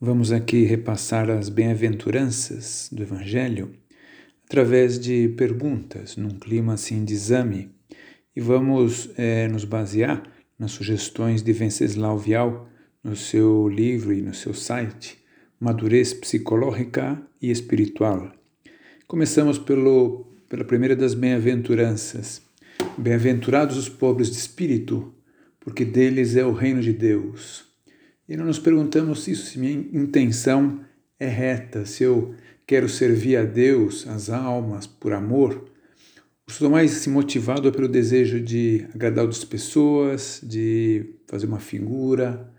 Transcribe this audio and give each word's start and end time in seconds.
Vamos 0.00 0.30
aqui 0.30 0.62
repassar 0.62 1.28
as 1.28 1.48
bem-aventuranças 1.48 2.88
do 2.92 3.02
Evangelho 3.02 3.72
através 4.46 4.96
de 4.96 5.30
perguntas, 5.30 6.16
num 6.16 6.38
clima 6.38 6.74
assim 6.74 7.04
de 7.04 7.14
exame, 7.14 7.72
e 8.34 8.40
vamos 8.40 9.10
é, 9.18 9.48
nos 9.48 9.64
basear 9.64 10.22
nas 10.56 10.70
sugestões 10.70 11.42
de 11.42 11.52
Venceslau 11.52 12.16
Vial 12.16 12.68
no 13.02 13.16
seu 13.16 13.68
livro 13.68 14.12
e 14.12 14.22
no 14.22 14.32
seu 14.32 14.54
site 14.54 15.18
Madurez 15.58 16.14
Psicológica 16.14 17.20
e 17.42 17.50
Espiritual. 17.50 18.30
Começamos 19.08 19.58
pelo, 19.58 20.28
pela 20.48 20.62
primeira 20.62 20.94
das 20.94 21.12
bem-aventuranças. 21.12 22.40
Bem-aventurados 22.96 23.76
os 23.76 23.88
pobres 23.88 24.30
de 24.30 24.36
espírito, 24.36 25.12
porque 25.58 25.84
deles 25.84 26.36
é 26.36 26.46
o 26.46 26.52
reino 26.52 26.80
de 26.80 26.92
Deus. 26.92 27.67
E 28.28 28.36
não 28.36 28.44
nos 28.44 28.58
perguntamos 28.58 29.22
se, 29.24 29.34
se 29.34 29.58
minha 29.58 29.72
intenção 29.72 30.80
é 31.18 31.26
reta, 31.26 31.86
se 31.86 32.04
eu 32.04 32.34
quero 32.66 32.86
servir 32.86 33.36
a 33.36 33.44
Deus, 33.44 34.06
as 34.06 34.28
almas, 34.28 34.86
por 34.86 35.14
amor. 35.14 35.64
Estou 36.46 36.68
mais 36.68 36.94
assim, 36.94 37.10
motivado 37.10 37.72
pelo 37.72 37.88
desejo 37.88 38.38
de 38.38 38.86
agradar 38.94 39.24
outras 39.24 39.44
pessoas, 39.44 40.40
de 40.42 41.14
fazer 41.26 41.46
uma 41.46 41.58
figura, 41.58 42.52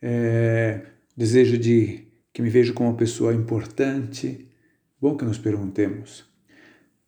é, 0.00 0.80
desejo 1.16 1.56
de 1.56 2.08
que 2.32 2.42
me 2.42 2.50
vejo 2.50 2.74
como 2.74 2.90
uma 2.90 2.96
pessoa 2.96 3.32
importante. 3.32 4.48
Bom 5.00 5.16
que 5.16 5.24
nos 5.24 5.38
perguntemos. 5.38 6.24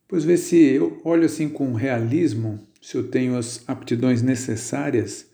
Pois 0.06 0.24
ver 0.24 0.36
se 0.36 0.56
eu 0.56 1.00
olho 1.04 1.24
assim 1.24 1.48
com 1.48 1.72
realismo, 1.72 2.64
se 2.80 2.96
eu 2.96 3.08
tenho 3.08 3.36
as 3.36 3.64
aptidões 3.66 4.22
necessárias 4.22 5.33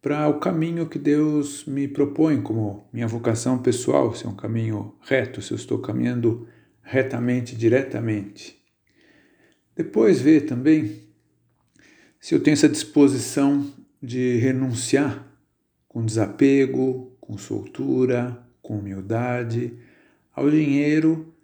para 0.00 0.28
o 0.28 0.38
caminho 0.38 0.88
que 0.88 0.98
Deus 0.98 1.64
me 1.64 1.88
propõe 1.88 2.40
como 2.40 2.88
minha 2.92 3.08
vocação 3.08 3.58
pessoal, 3.58 4.14
se 4.14 4.26
é 4.26 4.28
um 4.28 4.36
caminho 4.36 4.94
reto, 5.00 5.42
se 5.42 5.52
eu 5.52 5.56
estou 5.56 5.78
caminhando 5.78 6.46
retamente, 6.82 7.56
diretamente. 7.56 8.56
Depois 9.76 10.20
ver 10.20 10.42
também 10.42 11.08
se 12.20 12.34
eu 12.34 12.40
tenho 12.40 12.54
essa 12.54 12.68
disposição 12.68 13.72
de 14.02 14.36
renunciar 14.36 15.26
com 15.88 16.04
desapego, 16.04 17.16
com 17.20 17.36
soltura, 17.36 18.44
com 18.62 18.78
humildade 18.78 19.78
ao 20.34 20.48
dinheiro 20.50 21.34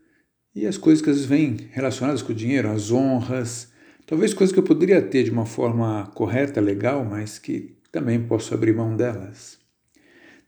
e 0.55 0.67
as 0.67 0.79
coisas 0.79 1.03
que 1.03 1.11
às 1.11 1.17
vezes 1.17 1.29
vêm 1.29 1.57
relacionadas 1.73 2.23
com 2.23 2.33
o 2.33 2.35
dinheiro, 2.35 2.71
as 2.71 2.93
honras, 2.93 3.73
talvez 4.07 4.33
coisas 4.33 4.53
que 4.53 4.59
eu 4.61 4.65
poderia 4.65 5.03
ter 5.03 5.25
de 5.25 5.31
uma 5.31 5.47
forma 5.47 6.07
correta, 6.15 6.61
legal, 6.61 7.05
mas 7.05 7.39
que 7.39 7.77
também 7.95 8.21
posso 8.21 8.53
abrir 8.53 8.75
mão 8.75 8.97
delas. 8.97 9.57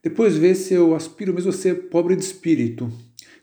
Depois 0.02 0.36
ver 0.36 0.56
se 0.56 0.74
eu 0.74 0.96
aspiro 0.96 1.32
mesmo 1.32 1.50
a 1.50 1.52
ser 1.52 1.88
pobre 1.88 2.16
de 2.16 2.24
espírito, 2.24 2.92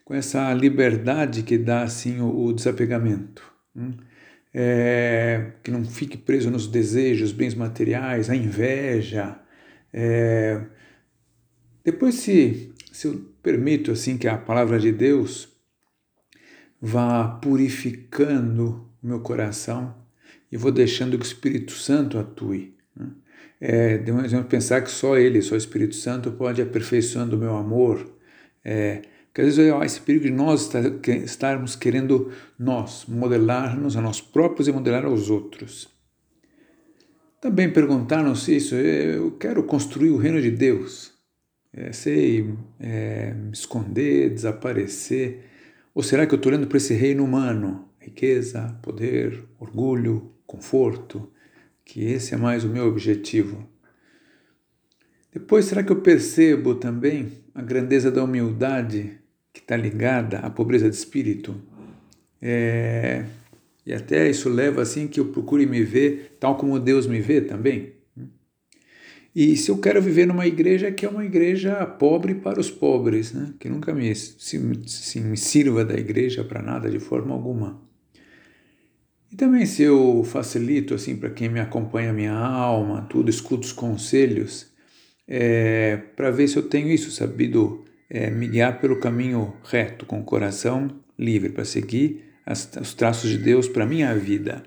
com 0.04 0.14
essa 0.14 0.54
liberdade 0.54 1.42
que 1.42 1.58
dá 1.58 1.84
assim 1.84 2.20
o, 2.20 2.48
o 2.48 2.54
desapegamento. 2.54 3.42
Hum? 3.74 3.94
É, 4.54 5.54
que 5.64 5.72
não 5.72 5.86
fique 5.86 6.18
preso 6.18 6.52
nos 6.52 6.68
desejos, 6.68 7.32
bens 7.32 7.56
materiais, 7.56 8.30
a 8.30 8.36
inveja. 8.36 9.40
É, 9.94 10.62
depois 11.82 12.16
se, 12.16 12.74
se 12.92 13.08
eu 13.08 13.26
permito 13.42 13.90
assim 13.90 14.18
que 14.18 14.28
a 14.28 14.38
palavra 14.38 14.78
de 14.78 14.92
Deus 14.92 15.48
vá 16.82 17.26
purificando 17.42 18.86
o 19.02 19.08
meu 19.08 19.22
coração 19.22 19.96
e 20.52 20.58
vou 20.58 20.74
deixando 20.74 21.18
que 21.18 21.24
o 21.24 21.26
Espírito 21.26 21.72
Santo 21.72 22.20
atue. 22.20 22.76
Né? 22.94 23.08
É, 23.60 23.98
devemos 23.98 24.32
pensar 24.48 24.82
que 24.82 24.92
só 24.92 25.18
Ele, 25.18 25.42
só 25.42 25.56
o 25.56 25.58
Espírito 25.58 25.96
Santo 25.96 26.32
pode 26.32 26.62
aperfeiçoando 26.62 27.36
o 27.36 27.40
meu 27.40 27.56
amor. 27.56 28.06
É, 28.64 29.02
porque 29.28 29.42
às 29.42 29.56
vezes 29.56 29.74
há 29.74 29.86
esse 29.86 30.00
perigo 30.02 30.26
de 30.26 30.32
nós 30.32 30.70
estarmos 31.24 31.76
querendo 31.76 32.32
nós, 32.60 33.06
modelar-nos 33.08 33.98
a 33.98 34.02
nós 34.02 34.22
próprios 34.22 34.68
e 34.68 34.72
modelar 34.72 35.06
aos 35.06 35.30
outros. 35.30 35.88
Também 37.42 37.72
perguntar-nos 37.72 38.48
isso, 38.48 38.76
eu 38.76 39.32
quero 39.32 39.64
construir 39.64 40.12
o 40.12 40.18
reino 40.18 40.42
de 40.42 40.52
Deus, 40.52 41.14
é, 41.74 41.92
sei 41.92 42.54
é, 42.80 43.34
me 43.34 43.52
esconder, 43.52 44.30
desaparecer, 44.30 45.40
ou 45.96 46.04
será 46.04 46.28
que 46.28 46.34
eu 46.34 46.38
estou 46.38 46.52
olhando 46.52 46.68
para 46.68 46.78
esse 46.78 46.94
reino 46.94 47.24
humano? 47.24 47.90
Riqueza, 48.00 48.78
poder, 48.82 49.44
orgulho, 49.60 50.32
conforto, 50.46 51.32
que 51.86 52.04
esse 52.04 52.34
é 52.34 52.38
mais 52.38 52.64
o 52.64 52.70
meu 52.70 52.88
objetivo. 52.88 53.68
Depois, 55.32 55.66
será 55.66 55.84
que 55.84 55.92
eu 55.92 56.02
percebo 56.02 56.76
também 56.76 57.32
a 57.56 57.62
grandeza 57.62 58.12
da 58.12 58.24
humildade 58.24 59.18
que 59.52 59.60
está 59.60 59.76
ligada 59.76 60.40
à 60.40 60.50
pobreza 60.50 60.90
de 60.90 60.96
espírito? 60.96 61.60
É, 62.42 63.26
e 63.86 63.94
até 63.94 64.30
isso 64.30 64.50
leva 64.50 64.82
assim 64.82 65.08
que 65.08 65.20
eu 65.20 65.26
procure 65.26 65.66
me 65.66 65.82
ver 65.84 66.38
tal 66.40 66.56
como 66.56 66.80
Deus 66.80 67.08
me 67.08 67.20
vê 67.20 67.42
também. 67.42 67.94
E 69.36 69.58
se 69.58 69.72
eu 69.72 69.80
quero 69.80 70.00
viver 70.00 70.28
numa 70.28 70.46
igreja 70.46 70.92
que 70.92 71.06
é 71.06 71.10
uma 71.10 71.26
igreja 71.26 71.84
pobre 71.86 72.36
para 72.36 72.60
os 72.60 72.70
pobres, 72.70 73.34
né? 73.34 73.54
que 73.60 73.68
nunca 73.68 73.92
me, 73.92 74.14
se, 74.14 74.60
se 74.86 75.20
me 75.20 75.36
sirva 75.36 75.84
da 75.84 75.96
igreja 75.96 76.44
para 76.44 76.62
nada 76.62 76.90
de 76.90 77.00
forma 77.00 77.34
alguma. 77.34 77.82
E 79.34 79.36
também 79.36 79.66
se 79.66 79.82
eu 79.82 80.24
facilito 80.24 80.94
assim 80.94 81.16
para 81.16 81.32
quem 81.32 81.50
me 81.50 81.60
acompanha 81.60 82.12
a 82.12 82.14
minha 82.14 82.34
alma, 82.34 83.08
tudo, 83.10 83.32
escuto 83.32 83.66
os 83.66 83.74
conselhos, 83.74 84.68
é, 85.28 85.98
para 86.16 86.30
ver 86.30 86.48
se 86.48 86.56
eu 86.56 86.62
tenho 86.62 86.88
isso, 86.88 87.10
sabido 87.10 87.84
é, 88.08 88.30
me 88.30 88.48
guiar 88.48 88.80
pelo 88.80 89.00
caminho 89.00 89.52
reto, 89.64 90.06
com 90.06 90.20
o 90.20 90.24
coração 90.24 90.88
livre, 91.18 91.50
para 91.50 91.66
seguir 91.66 92.24
as, 92.46 92.70
os 92.80 92.94
traços 92.94 93.32
de 93.32 93.40
Deus 93.40 93.68
para 93.68 93.88
minha 93.88 94.14
vida. 94.14 94.62